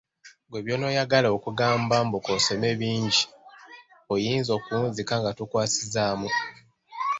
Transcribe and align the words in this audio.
Ggwe 0.47 0.59
by'onaayagala 0.65 1.27
okugamba 1.37 1.95
mbu 2.05 2.17
k'osome 2.25 2.69
bingi, 2.79 3.23
oyinza 4.13 4.51
okuwunzika 4.57 5.13
nga 5.19 5.31
tokwasizzaamu! 5.37 6.29